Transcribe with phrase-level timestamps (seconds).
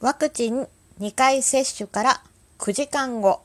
[0.00, 0.68] ワクチン
[1.00, 2.22] 2回接種から
[2.60, 3.40] 9時間後。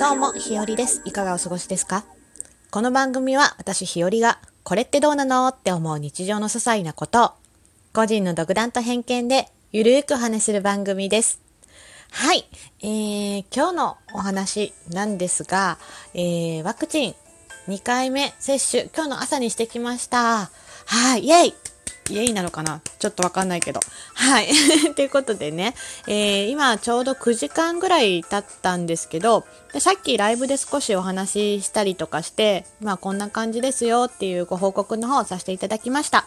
[0.00, 1.02] どうもひよりです。
[1.04, 2.04] いかがお過ごしですか？
[2.72, 7.30] この番組は私ひよりがこれってどうなのって思う日常の些細なことを
[7.92, 11.40] 個人の独断と偏見でゆるーくお話する番組です。
[12.10, 12.44] はい、
[12.80, 15.78] えー、今日のお話なんですが、
[16.12, 17.14] えー、ワクチン
[17.68, 20.50] 2回目接種、今日の朝にしてきました。
[20.86, 21.54] はい、イェイ
[22.10, 22.80] イェイなのかな？
[22.98, 23.80] ちょっとわかんないけど。
[24.14, 24.48] はい。
[24.96, 25.74] ということでね、
[26.08, 36.26] えー、今ちょうど9時間ぐらい経ったんですけどで、さっきライブで少しお話ししたりとかして、まあこんな感じですよっていうご報告の方をさせていただきました。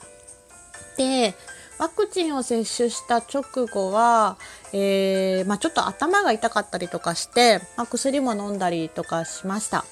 [0.97, 1.33] で、
[1.79, 4.37] ワクチンを接種した直後は、
[4.71, 9.83] えー、まあ、ちょっと頭が痛かったりとかして、まあ、薬も飲んだりとかしました。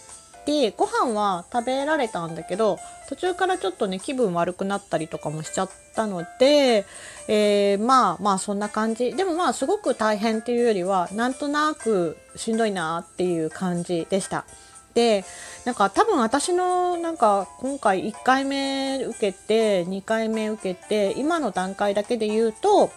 [0.46, 6.86] でご飯は食べられたんだけど途中からちょっとね気分悪くなったりとかもしちゃったので、
[7.28, 14.46] えー、まあまあそんな感じでもまあすごく大変っていうよりはなんとなくしんどいなっていう感じでした。
[14.94, 15.24] で
[15.66, 22.92] なんか多分私のなんか今回1回目受けて2回目受けて今の段階だけで言うと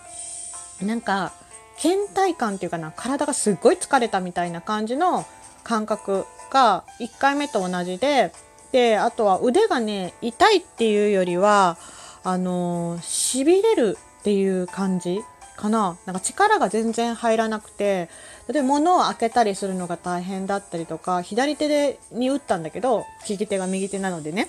[0.83, 1.33] なんか
[1.81, 5.25] 倦怠感っていうかな体がすっごい疲れたみたいな感じの
[5.63, 8.33] 感覚が1回目と同じで
[8.73, 11.77] であとは腕がね痛いっていうよりは
[12.25, 15.21] あのしびれるっていう感じ
[15.57, 15.97] かな。
[16.07, 18.09] なんか力が全然入らなくて
[18.49, 24.49] 例えば物を開けたりするのが大変だったりとか左手でに打ったんだけど利き手が右手なのでね。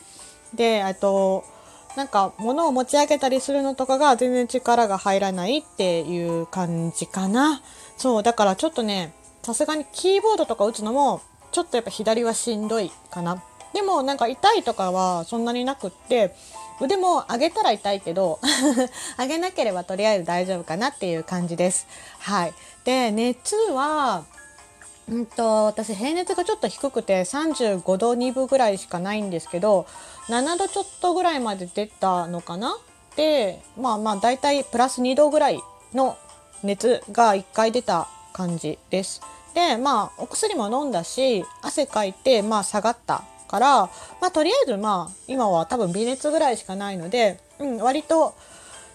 [0.53, 1.43] であと
[1.95, 7.61] なんか物を持ち上げたりするのとかが全然力が入らないっていう感じかな。
[7.97, 11.21] そうだからちょっとねさすがにキーボードとか打つのも
[11.55, 13.41] ちょっとやっぱ左はしんどいかな。
[13.73, 16.35] でもなんか痛いとかはそんなになくって
[16.81, 18.41] 腕も上げたら痛いけど
[19.17, 21.87] 上げなければとりあえず大丈夫かなっていう感じです。
[22.19, 24.25] はい、で熱は
[25.07, 29.87] うんと私平熱がちょっと低くて35度2分ぐらいしかないんですけど
[30.27, 32.77] 7度ちょっとぐらいまで出たのかな
[33.15, 35.61] でまあまあ大体プラス2度ぐらい
[35.93, 36.17] の
[36.63, 39.21] 熱が1回出た感じです。
[39.55, 43.77] でまあお薬も飲んだし汗かいてまあ下がったから、
[44.21, 48.35] まあ、とりあえずまあ今は多分微熱ぐらいしかないので、うん、割と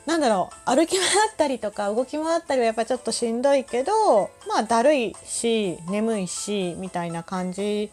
[0.06, 7.90] なんだろう歩き回ったりとか動き回ったりはやっぱちょっとしんどいけどまあだるいし眠いしみたいな感じ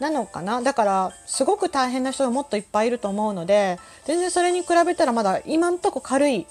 [0.00, 0.60] なのかな。
[0.60, 6.46] だからすごく大変な人がもっといっぱいいると思うので全然それに比べたらまだ今んとこ軽い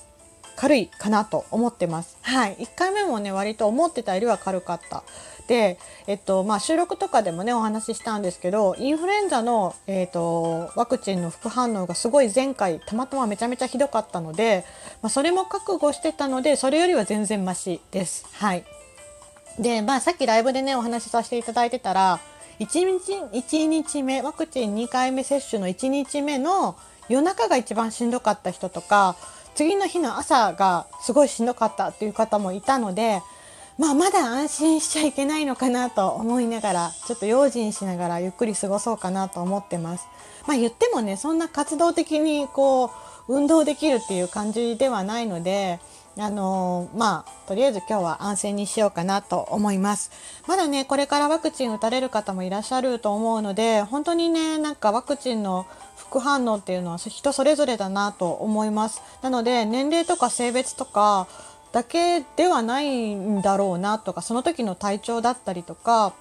[0.56, 2.18] 軽いかなと思ってます。
[2.22, 5.04] はい、1回目もね割と思ってたよりは軽かった。
[5.48, 5.78] で、
[6.08, 14.66] えっとまあ、収録とかでもねお話ししたんですけどインフルエンザの、えっと、ワクチンの副反応がすごい前回たまたまめちゃめちゃひどかったので、
[15.02, 18.26] まあ、それも覚悟してたのでそれよりは全然マシです。
[18.34, 18.64] はい
[19.60, 22.20] でまあ、さっきライブでねお話しさせていただいてたら
[22.60, 26.76] 1日 ,1 日目ワクチン2回目接種の1日目の
[27.08, 29.16] 夜中が一番しんどかった人とか
[29.56, 33.22] 次の日の朝がすごいしんどかったっていう方もいたので
[33.78, 40.08] まあ、まだ安心しちゃいけないのかなと思いながらちょっと用心しながらゆっくり過ごそうかなと思ってます。
[40.48, 42.90] まあ、言ってもねそんな活動的にこう
[43.28, 45.80] 運動できるっていう感じではないので
[46.18, 50.12] あのー、まあとりあえず今日は安静にしようかなと思います。
[50.48, 55.66] まだねこれからワクチン打たれる方もいらっしゃると思うので本当にねなんかワクチンの
[55.98, 59.02] 副反応っていうのは人それぞれだなと思います。
[59.22, 61.28] なので年齢とか性別とか
[61.74, 66.14] だけではないんだろうなとかその時の体調だったりとか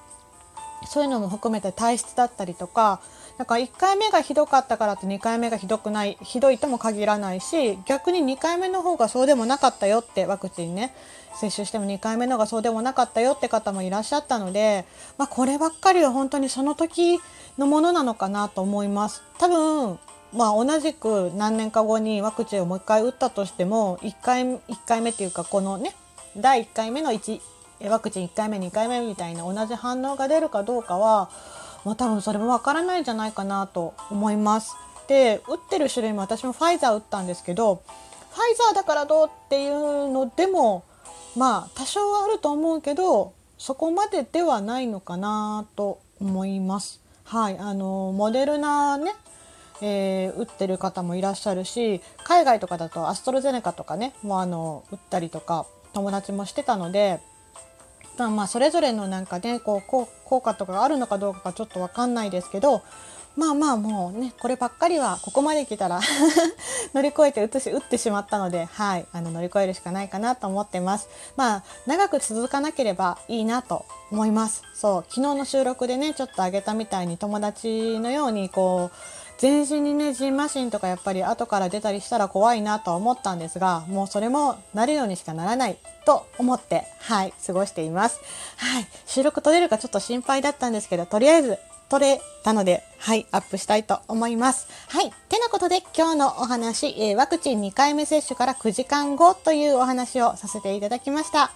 [0.87, 3.01] そういうのも含めて体質だったりとか
[3.39, 10.95] なんか1回目がひどかったからって2回目がひどくないひどいとも限らないし逆に2回目の方がそうでもなかったよってワクチンね
[11.35, 14.85] 接種しても2回目のがそうでもなかったよって方もいらっしゃったので、
[15.19, 17.19] まあ、こればっかりは本当にその時
[17.59, 19.23] のものなのかなと思います。
[19.39, 19.99] 多分
[20.33, 25.95] まあ、同じく何年か後にワクチンをもう一回打ったとしても1回 ,1 回目っていうかこのね
[26.37, 27.41] 第1回目の1
[27.89, 31.31] ワクチン1回目2回目みたいな同じ反応が出るかどうかは、
[31.85, 34.75] まあ、多分それもわからないんじゃないかなと思います。
[35.07, 40.85] で打ってる種類も私もファイザー打ったんですけどファイザーだからどうっていうのでも
[41.37, 47.01] まあ多少はあると思うけどそこまでではないのかなと思います。
[47.25, 49.13] はい、あのモデルナね
[49.81, 57.21] えー、打ってる方もいらっしゃるし海外とかだとアストロゼネカとかねもうあの打ったりとか友達もしてたので
[58.19, 62.83] まあそれぞれのなんかねこう効果とかがあるのかどうかがちょっと分かんないですけど
[63.37, 66.01] まあまあもうねこればっかりはここまで来たら
[66.95, 71.09] 乗り越えて打し打ってしまったのではいあの乗り越えるしかないかなと思ってます。
[71.37, 74.63] まあ長く続かなければいいなと思います。
[74.75, 78.97] そう昨日の収録でねちょっと上げたみたいに友達のようにこう
[79.39, 88.21] 全身にねジンマシンとかやっぱり後から出たりしたら怖いなと思ったんですがもうそれもなるようにしかならないと思ってはい過ごしています
[88.57, 91.59] はい収録撮れるかちょっと心配だったんですけどとりあえず
[91.89, 94.67] 撮れたので、はい、アップしたいと思います。
[94.89, 95.13] はい。
[95.29, 101.53] てなことで今日のお話、えー、ワクチン2回目接種から9時間後というお話をさせていただきました。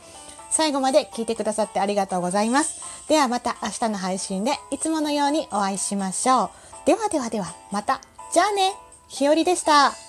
[0.51, 2.81] 最後まで聞いてくださってありがとうございます。
[3.09, 6.51] ではまた明日の配信でいつものようにお会いしましょう。
[6.87, 8.01] ではではでは、また。
[8.33, 8.75] じゃあね。
[9.09, 10.08] ひよりでした。